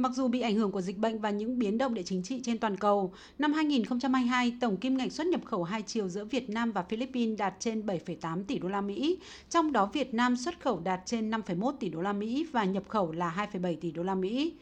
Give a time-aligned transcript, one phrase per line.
[0.00, 2.40] Mặc dù bị ảnh hưởng của dịch bệnh và những biến động địa chính trị
[2.44, 6.50] trên toàn cầu, năm 2022, tổng kim ngạch xuất nhập khẩu hai chiều giữa Việt
[6.50, 9.18] Nam và Philippines đạt trên 7,8 tỷ đô la Mỹ,
[9.50, 12.82] trong đó Việt Nam xuất khẩu đạt trên 5,1 tỷ đô la Mỹ và nhập
[12.88, 14.52] khẩu là 2,7 tỷ đô la Mỹ.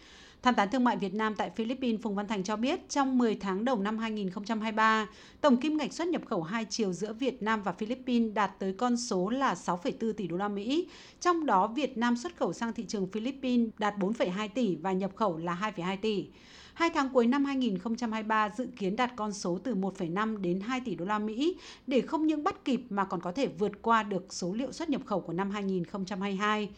[0.43, 3.35] Tham tán thương mại Việt Nam tại Philippines Phùng Văn Thành cho biết trong 10
[3.35, 5.07] tháng đầu năm 2023,
[5.41, 8.73] tổng kim ngạch xuất nhập khẩu hai chiều giữa Việt Nam và Philippines đạt tới
[8.73, 10.89] con số là 6,4 tỷ đô la Mỹ.
[11.21, 15.11] Trong đó Việt Nam xuất khẩu sang thị trường Philippines đạt 4,2 tỷ và nhập
[15.17, 16.27] khẩu là 2,2 tỷ.
[16.75, 20.95] Hai tháng cuối năm 2023 dự kiến đạt con số từ 1,5 đến 2 tỷ
[20.95, 24.27] đô la Mỹ để không những bắt kịp mà còn có thể vượt qua được
[24.31, 26.69] số liệu xuất nhập khẩu của năm 2022.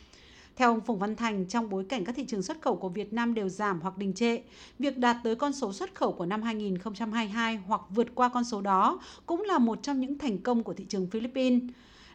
[0.58, 3.12] Theo ông Phùng Văn Thành, trong bối cảnh các thị trường xuất khẩu của Việt
[3.12, 4.38] Nam đều giảm hoặc đình trệ,
[4.78, 8.60] việc đạt tới con số xuất khẩu của năm 2022 hoặc vượt qua con số
[8.60, 11.62] đó cũng là một trong những thành công của thị trường Philippines.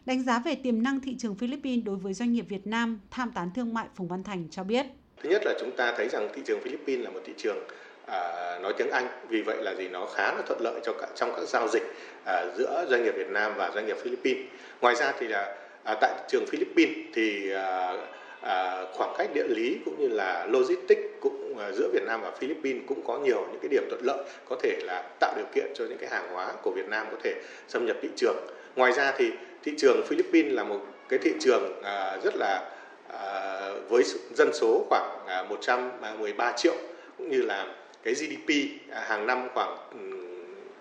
[0.06, 3.30] Đánh giá về tiềm năng thị trường Philippines đối với doanh nghiệp Việt Nam, tham
[3.34, 4.86] tán thương mại Phùng Văn Thành cho biết.
[5.22, 7.58] Thứ nhất là chúng ta thấy rằng thị trường Philippines là một thị trường
[8.06, 8.18] à,
[8.62, 11.32] nói tiếng Anh, vì vậy là gì nó khá là thuận lợi cho cả trong
[11.36, 11.82] các giao dịch
[12.24, 14.46] à, giữa doanh nghiệp Việt Nam và doanh nghiệp Philippines.
[14.80, 17.96] Ngoài ra thì là à, tại thị trường Philippines thì à,
[18.44, 22.30] à, khoảng cách địa lý cũng như là logistics cũng à, giữa Việt Nam và
[22.30, 25.72] Philippines cũng có nhiều những cái điểm thuận lợi có thể là tạo điều kiện
[25.74, 27.34] cho những cái hàng hóa của Việt Nam có thể
[27.68, 28.36] xâm nhập thị trường.
[28.76, 29.30] Ngoài ra thì
[29.62, 32.70] thị trường Philippines là một cái thị trường à, rất là
[33.08, 34.02] à, với
[34.34, 36.74] dân số khoảng à, 113 à, triệu
[37.18, 37.66] cũng như là
[38.02, 38.50] cái GDP
[38.90, 39.98] à, hàng năm khoảng ừ,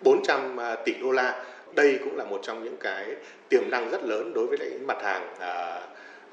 [0.01, 1.43] 400 à, tỷ đô la.
[1.75, 3.05] Đây cũng là một trong những cái
[3.49, 5.81] tiềm năng rất lớn đối với lại mặt hàng À,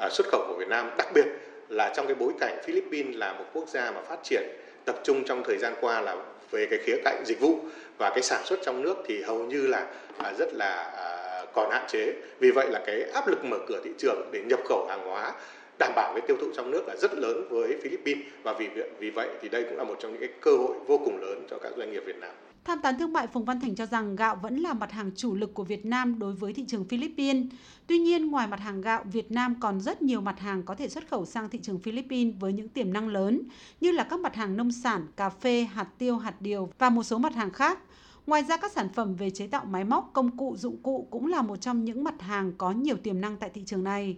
[0.01, 1.27] À, xuất khẩu của Việt Nam, đặc biệt
[1.69, 4.43] là trong cái bối cảnh Philippines là một quốc gia mà phát triển
[4.85, 6.17] tập trung trong thời gian qua là
[6.51, 7.59] về cái khía cạnh dịch vụ
[7.99, 9.87] và cái sản xuất trong nước thì hầu như là
[10.19, 12.13] à, rất là à, còn hạn chế.
[12.39, 15.33] Vì vậy là cái áp lực mở cửa thị trường để nhập khẩu hàng hóa
[15.81, 19.11] đảm bảo cái tiêu thụ trong nước là rất lớn với Philippines và vì vì
[19.11, 21.59] vậy thì đây cũng là một trong những cái cơ hội vô cùng lớn cho
[21.63, 22.31] các doanh nghiệp Việt Nam.
[22.65, 25.35] Tham tán thương mại Phùng Văn Thành cho rằng gạo vẫn là mặt hàng chủ
[25.35, 27.47] lực của Việt Nam đối với thị trường Philippines.
[27.87, 30.89] Tuy nhiên, ngoài mặt hàng gạo, Việt Nam còn rất nhiều mặt hàng có thể
[30.89, 33.43] xuất khẩu sang thị trường Philippines với những tiềm năng lớn,
[33.81, 37.03] như là các mặt hàng nông sản, cà phê, hạt tiêu, hạt điều và một
[37.03, 37.79] số mặt hàng khác.
[38.27, 41.27] Ngoài ra, các sản phẩm về chế tạo máy móc, công cụ, dụng cụ cũng
[41.27, 44.17] là một trong những mặt hàng có nhiều tiềm năng tại thị trường này.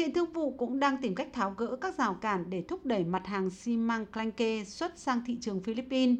[0.00, 3.04] Hiện thương vụ cũng đang tìm cách tháo gỡ các rào cản để thúc đẩy
[3.04, 6.18] mặt hàng xi măng clanke xuất sang thị trường Philippines.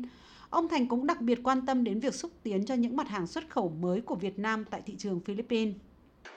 [0.50, 3.26] Ông Thành cũng đặc biệt quan tâm đến việc xúc tiến cho những mặt hàng
[3.26, 5.74] xuất khẩu mới của Việt Nam tại thị trường Philippines.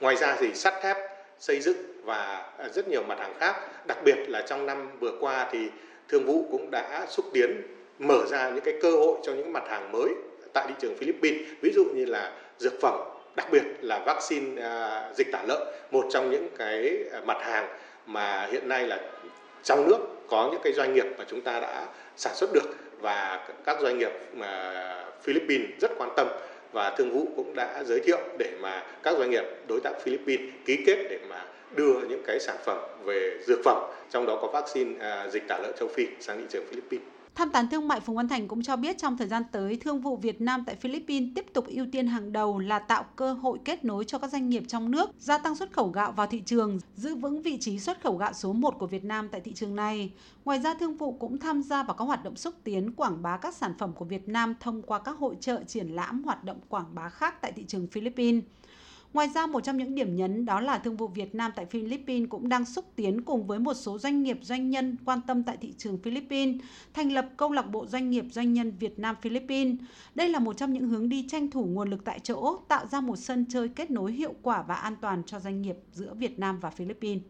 [0.00, 0.96] Ngoài ra thì sắt thép,
[1.38, 3.56] xây dựng và à, rất nhiều mặt hàng khác,
[3.86, 5.68] đặc biệt là trong năm vừa qua thì
[6.08, 7.50] thương vụ cũng đã xúc tiến
[7.98, 10.08] mở ra những cái cơ hội cho những mặt hàng mới
[10.52, 13.00] tại thị trường Philippines, ví dụ như là dược phẩm,
[13.36, 17.68] đặc biệt là vaccine à, dịch tả lợn, một trong những cái à, mặt hàng
[18.06, 19.00] mà hiện nay là
[19.62, 21.86] trong nước có những cái doanh nghiệp mà chúng ta đã
[22.16, 24.72] sản xuất được và các doanh nghiệp mà
[25.22, 26.28] Philippines rất quan tâm
[26.72, 30.50] và thương vụ cũng đã giới thiệu để mà các doanh nghiệp đối tác Philippines
[30.64, 31.44] ký kết để mà
[31.76, 35.58] đưa những cái sản phẩm về dược phẩm trong đó có vaccine à, dịch tả
[35.58, 37.23] lợn châu Phi sang thị trường Philippines.
[37.34, 40.00] Tham tán thương mại Phùng Văn Thành cũng cho biết trong thời gian tới, thương
[40.00, 43.58] vụ Việt Nam tại Philippines tiếp tục ưu tiên hàng đầu là tạo cơ hội
[43.64, 46.42] kết nối cho các doanh nghiệp trong nước, gia tăng xuất khẩu gạo vào thị
[46.46, 49.52] trường, giữ vững vị trí xuất khẩu gạo số 1 của Việt Nam tại thị
[49.52, 50.12] trường này.
[50.44, 53.36] Ngoài ra, thương vụ cũng tham gia vào các hoạt động xúc tiến quảng bá
[53.36, 56.60] các sản phẩm của Việt Nam thông qua các hội trợ triển lãm hoạt động
[56.68, 58.44] quảng bá khác tại thị trường Philippines.
[59.14, 62.28] Ngoài ra, một trong những điểm nhấn đó là Thương vụ Việt Nam tại Philippines
[62.28, 65.56] cũng đang xúc tiến cùng với một số doanh nghiệp doanh nhân quan tâm tại
[65.56, 66.60] thị trường Philippines,
[66.94, 69.76] thành lập câu lạc bộ doanh nghiệp doanh nhân Việt Nam Philippines.
[70.14, 73.00] Đây là một trong những hướng đi tranh thủ nguồn lực tại chỗ, tạo ra
[73.00, 76.38] một sân chơi kết nối hiệu quả và an toàn cho doanh nghiệp giữa Việt
[76.38, 77.22] Nam và Philippines.